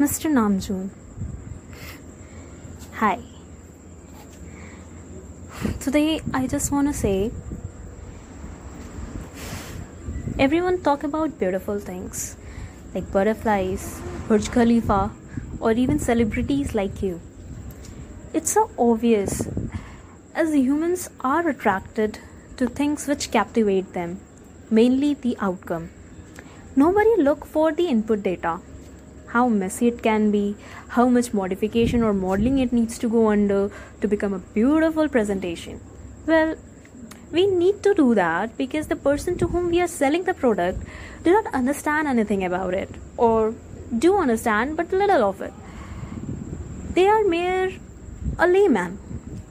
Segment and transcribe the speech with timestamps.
[0.00, 0.30] Mr.
[0.32, 0.88] Namjoon.
[2.94, 3.18] Hi.
[5.80, 7.30] Today I just want to say
[10.38, 12.38] everyone talk about beautiful things
[12.94, 15.10] like butterflies, Burj Khalifa
[15.60, 17.20] or even celebrities like you.
[18.32, 19.46] It's so obvious
[20.34, 22.18] as humans are attracted
[22.56, 24.20] to things which captivate them,
[24.70, 25.90] mainly the outcome.
[26.74, 28.60] Nobody look for the input data
[29.32, 30.56] how messy it can be,
[30.96, 35.80] how much modification or modeling it needs to go under to become a beautiful presentation.
[36.26, 36.56] Well,
[37.30, 40.82] we need to do that because the person to whom we are selling the product
[41.24, 43.54] do not understand anything about it or
[43.98, 45.52] do understand but little of it.
[46.94, 47.72] They are mere
[48.38, 48.98] a layman.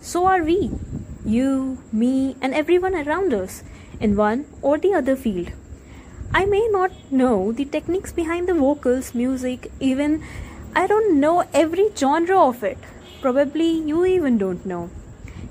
[0.02, 0.72] So are we.
[1.26, 3.64] You, me, and everyone around us
[4.00, 5.52] in one or the other field.
[6.34, 10.24] I may not know the techniques behind the vocals, music, even
[10.74, 12.78] I don't know every genre of it.
[13.22, 14.90] Probably you even don't know.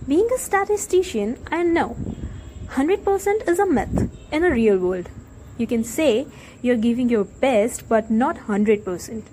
[0.08, 1.96] Being a statistician, I know
[2.68, 5.10] 100% is a myth in a real world.
[5.58, 6.26] You can say
[6.62, 9.24] you're giving your best, but not 100%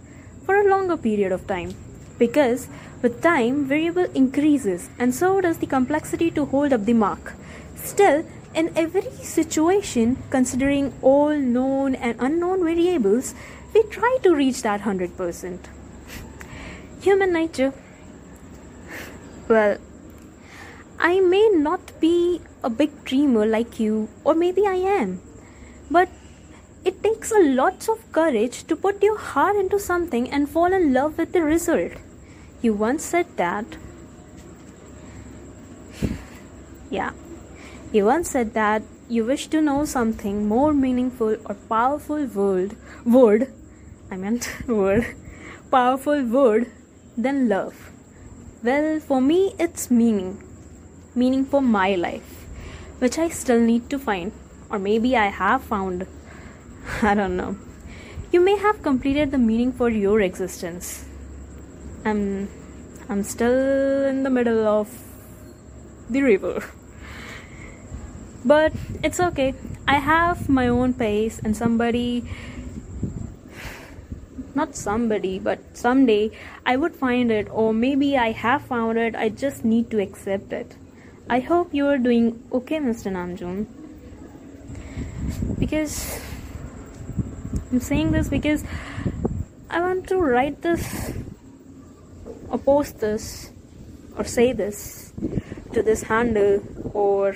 [0.46, 1.74] for a longer period of time.
[2.20, 2.68] Because
[3.02, 7.36] with time, variable increases, and so does the complexity to hold up the mark.
[7.76, 8.26] Still,
[8.58, 13.36] in every situation, considering all known and unknown variables,
[13.74, 15.60] we try to reach that 100%.
[17.02, 17.74] Human nature.
[19.48, 19.78] Well,
[21.00, 25.22] I may not be a big dreamer like you, or maybe I am,
[25.92, 26.10] but
[26.84, 30.94] it takes a lot of courage to put your heart into something and fall in
[30.94, 31.92] love with the result.
[32.64, 33.78] You once said that.
[36.90, 37.12] Yeah.
[37.94, 43.54] You once said that you wish to know something more meaningful or powerful word word
[44.12, 45.06] I meant word
[45.72, 46.70] powerful word
[47.18, 47.92] than love.
[48.62, 50.44] Well, for me it's meaning.
[51.16, 52.46] Meaning for my life,
[53.00, 54.34] which I still need to find
[54.70, 56.08] or maybe I have found.
[57.02, 57.56] I don't know.
[58.34, 61.06] You may have completed the meaning for your existence.
[62.04, 62.50] I'm
[63.08, 64.90] I'm still in the middle of
[66.10, 66.64] the river.
[68.48, 68.72] But
[69.04, 69.54] it's okay.
[69.86, 72.24] I have my own pace, and somebody,
[74.56, 76.32] not somebody, but someday
[76.66, 79.16] I would find it, or maybe I have found it.
[79.16, 80.78] I just need to accept it.
[81.30, 83.12] I hope you are doing okay, Mr.
[83.12, 83.68] Namjoon.
[85.60, 86.22] Because
[87.70, 88.64] I'm saying this because
[89.70, 91.12] I want to write this
[92.48, 93.52] or post this
[94.16, 95.12] or say this
[95.74, 96.64] to this handle
[96.94, 97.36] or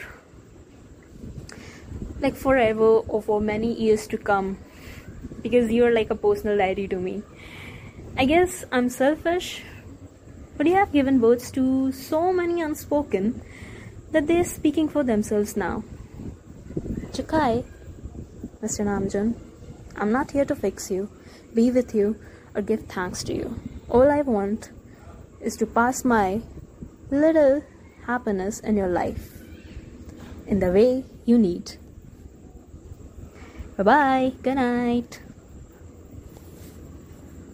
[2.21, 4.57] like forever or for many years to come
[5.41, 7.23] because you're like a personal diary to me.
[8.17, 9.63] I guess I'm selfish,
[10.57, 13.41] but you have given words to so many unspoken
[14.11, 15.83] that they're speaking for themselves now.
[17.11, 17.65] Chakai,
[18.61, 18.85] Mr.
[18.85, 19.35] Namjoon,
[19.95, 21.09] I'm not here to fix you,
[21.53, 22.17] be with you,
[22.53, 23.59] or give thanks to you.
[23.89, 24.69] All I want
[25.41, 26.41] is to pass my
[27.09, 27.63] little
[28.05, 29.41] happiness in your life
[30.47, 31.77] in the way you need.
[33.81, 34.33] Bye bye.
[34.43, 35.21] Good night.